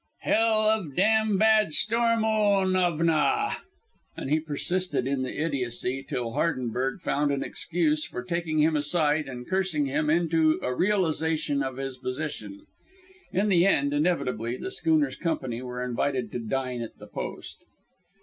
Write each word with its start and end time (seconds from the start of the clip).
"hell 0.21 0.67
of 0.67 0.95
dam' 0.95 1.37
bad 1.37 1.71
storm 1.73 2.23
onavna." 2.23 3.57
And 4.17 4.31
he 4.31 4.39
persisted 4.39 5.05
in 5.05 5.21
the 5.21 5.39
idiocy 5.39 6.01
till 6.01 6.31
Hardenberg 6.31 7.01
found 7.01 7.31
an 7.31 7.43
excuse 7.43 8.03
for 8.03 8.23
taking 8.23 8.57
him 8.57 8.75
aside 8.75 9.27
and 9.29 9.47
cursing 9.47 9.85
him 9.85 10.09
into 10.09 10.59
a 10.63 10.73
realization 10.73 11.61
of 11.61 11.77
his 11.77 11.97
position. 11.97 12.65
In 13.31 13.47
the 13.47 13.67
end 13.67 13.93
inevitably 13.93 14.57
the 14.57 14.71
schooner's 14.71 15.15
company 15.15 15.61
were 15.61 15.85
invited 15.85 16.31
to 16.31 16.39
dine 16.39 16.81
at 16.81 16.97
the 16.97 17.05
post. 17.05 17.63